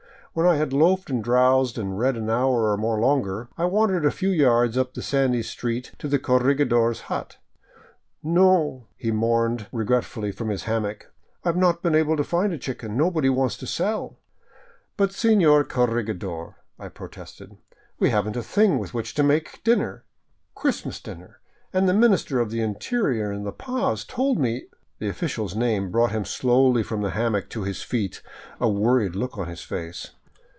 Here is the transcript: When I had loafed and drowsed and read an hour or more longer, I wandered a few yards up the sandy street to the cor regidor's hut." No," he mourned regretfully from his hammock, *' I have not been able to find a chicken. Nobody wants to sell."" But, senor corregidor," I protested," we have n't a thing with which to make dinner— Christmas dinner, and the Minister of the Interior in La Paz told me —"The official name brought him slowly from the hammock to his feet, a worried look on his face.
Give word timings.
When 0.33 0.47
I 0.47 0.55
had 0.55 0.71
loafed 0.71 1.09
and 1.09 1.21
drowsed 1.21 1.77
and 1.77 1.99
read 1.99 2.15
an 2.15 2.29
hour 2.29 2.71
or 2.71 2.77
more 2.77 2.97
longer, 2.97 3.49
I 3.57 3.65
wandered 3.65 4.05
a 4.05 4.11
few 4.11 4.29
yards 4.29 4.77
up 4.77 4.93
the 4.93 5.01
sandy 5.01 5.43
street 5.43 5.91
to 5.99 6.07
the 6.07 6.19
cor 6.19 6.39
regidor's 6.39 7.01
hut." 7.09 7.35
No," 8.23 8.87
he 8.95 9.11
mourned 9.11 9.67
regretfully 9.73 10.31
from 10.31 10.47
his 10.47 10.63
hammock, 10.63 11.11
*' 11.23 11.43
I 11.43 11.49
have 11.49 11.57
not 11.57 11.81
been 11.83 11.95
able 11.95 12.15
to 12.15 12.23
find 12.23 12.53
a 12.53 12.57
chicken. 12.57 12.95
Nobody 12.95 13.29
wants 13.29 13.57
to 13.57 13.67
sell."" 13.67 14.19
But, 14.95 15.11
senor 15.11 15.65
corregidor," 15.65 16.55
I 16.79 16.87
protested," 16.87 17.57
we 17.99 18.09
have 18.11 18.25
n't 18.25 18.37
a 18.37 18.41
thing 18.41 18.79
with 18.79 18.93
which 18.93 19.13
to 19.15 19.23
make 19.23 19.61
dinner— 19.65 20.05
Christmas 20.55 21.01
dinner, 21.01 21.41
and 21.73 21.89
the 21.89 21.93
Minister 21.93 22.39
of 22.39 22.51
the 22.51 22.61
Interior 22.61 23.33
in 23.33 23.43
La 23.43 23.51
Paz 23.51 24.05
told 24.05 24.39
me 24.39 24.67
—"The 24.99 25.09
official 25.09 25.49
name 25.57 25.91
brought 25.91 26.13
him 26.13 26.23
slowly 26.23 26.83
from 26.83 27.01
the 27.01 27.09
hammock 27.09 27.49
to 27.49 27.63
his 27.63 27.81
feet, 27.83 28.21
a 28.61 28.69
worried 28.69 29.13
look 29.13 29.37
on 29.37 29.49
his 29.49 29.61
face. 29.63 30.11